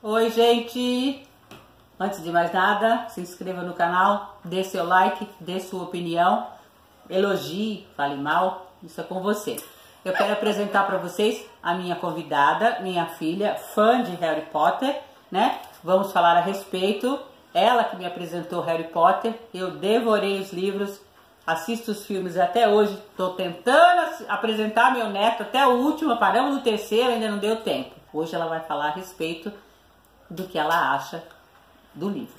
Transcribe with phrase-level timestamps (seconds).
[0.00, 1.26] Oi, gente!
[1.98, 6.46] Antes de mais nada, se inscreva no canal, dê seu like, dê sua opinião,
[7.10, 9.56] elogie, fale mal, isso é com você.
[10.04, 15.00] Eu quero apresentar para vocês a minha convidada, minha filha, fã de Harry Potter,
[15.32, 15.58] né?
[15.82, 17.18] Vamos falar a respeito.
[17.52, 21.00] Ela que me apresentou Harry Potter, eu devorei os livros,
[21.44, 26.60] assisto os filmes até hoje, estou tentando apresentar meu neto até o último, paramos no
[26.60, 27.96] terceiro, ainda não deu tempo.
[28.12, 29.52] Hoje ela vai falar a respeito
[30.30, 31.22] do que ela acha
[31.94, 32.34] do livro.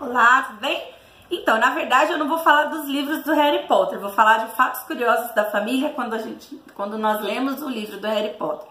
[0.00, 0.94] Olá, tudo bem?
[1.30, 4.52] Então, na verdade, eu não vou falar dos livros do Harry Potter, vou falar de
[4.52, 8.66] fatos curiosos da família quando a gente, quando nós lemos o livro do Harry Potter.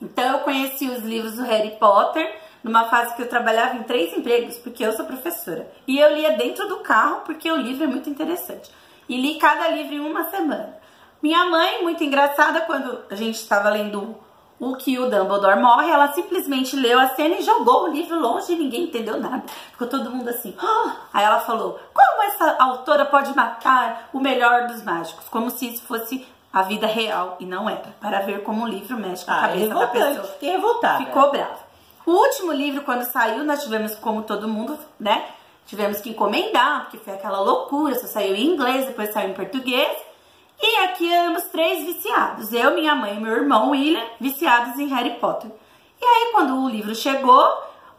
[0.00, 4.16] Então, eu conheci os livros do Harry Potter numa fase que eu trabalhava em três
[4.16, 5.72] empregos, porque eu sou professora.
[5.86, 8.70] E eu lia dentro do carro, porque o livro é muito interessante.
[9.08, 10.76] E li cada livro em uma semana.
[11.22, 14.16] Minha mãe, muito engraçada, quando a gente estava lendo
[14.58, 18.52] o que o Dumbledore morre, ela simplesmente leu a cena e jogou o livro longe
[18.52, 19.42] e ninguém entendeu nada.
[19.72, 20.56] Ficou todo mundo assim.
[20.62, 20.90] Oh!
[21.12, 25.28] Aí ela falou: Como essa autora pode matar o melhor dos mágicos?
[25.28, 27.36] Como se isso fosse a vida real.
[27.38, 27.94] E não era.
[28.00, 30.24] Para ver como o livro mexe com a Ah, cabeça da pessoa.
[30.24, 31.04] fiquei revoltada.
[31.04, 31.66] Ficou brava.
[32.06, 35.24] O último livro, quando saiu, nós tivemos, como todo mundo, né?
[35.66, 37.98] Tivemos que encomendar, porque foi aquela loucura.
[37.98, 39.98] Só saiu em inglês, depois saiu em português.
[40.62, 42.52] E aqui éramos três viciados.
[42.52, 45.50] Eu, minha mãe e meu irmão William, viciados em Harry Potter.
[46.00, 47.46] E aí, quando o livro chegou,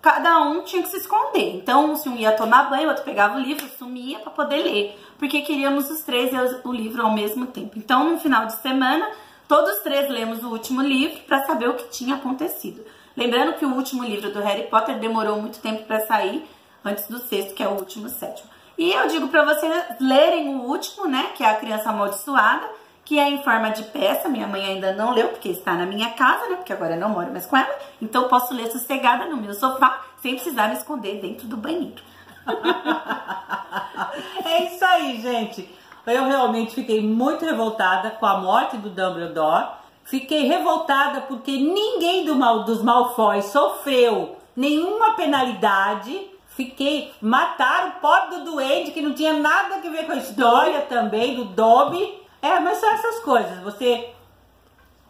[0.01, 1.55] cada um tinha que se esconder.
[1.55, 4.99] Então, se um ia tomar banho, o outro pegava o livro, sumia para poder ler.
[5.17, 7.77] Porque queríamos os três ler o livro ao mesmo tempo.
[7.77, 9.09] Então, no final de semana,
[9.47, 12.83] todos os três lemos o último livro para saber o que tinha acontecido.
[13.15, 16.47] Lembrando que o último livro do Harry Potter demorou muito tempo para sair,
[16.85, 18.49] antes do sexto, que é o último sétimo.
[18.77, 22.69] E eu digo para vocês lerem o último, né, que é a Criança Amaldiçoada,
[23.03, 24.29] que é em forma de peça.
[24.29, 27.09] Minha mãe ainda não leu, porque está na minha casa, né, porque agora eu não
[27.09, 27.73] moro mais com ela.
[28.01, 32.01] Então posso ler sossegada no meu sofá, sem precisar me esconder dentro do banheiro.
[34.45, 35.69] É isso aí, gente.
[36.05, 39.67] Eu realmente fiquei muito revoltada com a morte do Dumbledore.
[40.05, 46.31] Fiquei revoltada porque ninguém do mal, dos Malfoy sofreu nenhuma penalidade.
[46.57, 50.81] Fiquei mataram o pobre do duende que não tinha nada a ver com a história
[50.81, 52.19] também do Dobby.
[52.41, 53.59] É, mas são essas coisas.
[53.59, 54.09] Você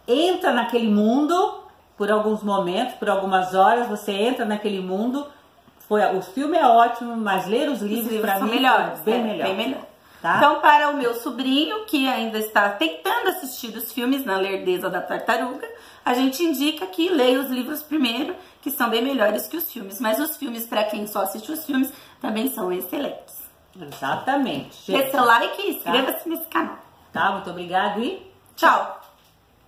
[0.06, 1.64] entra naquele mundo
[1.98, 5.26] por alguns momentos, por algumas horas, você entra naquele mundo.
[5.88, 9.24] Foi, o filme é ótimo, mas ler os livros, para mim melhores, foi bem é,
[9.24, 9.48] melhor.
[9.48, 9.82] bem melhor.
[10.22, 10.38] Tá?
[10.38, 15.02] Então, para o meu sobrinho, que ainda está tentando assistir os filmes na Lerdeza da
[15.02, 15.68] Tartaruga,
[16.04, 20.00] a gente indica que leia os livros primeiro, que são bem melhores que os filmes.
[20.00, 23.36] Mas os filmes, para quem só assiste os filmes, também são excelentes.
[23.80, 24.92] Exatamente.
[24.92, 25.12] Dê gente.
[25.12, 26.80] seu like e inscreva-se nesse canal.
[27.14, 27.32] Tá?
[27.32, 28.26] Muito obrigado e
[28.58, 28.97] Tchau!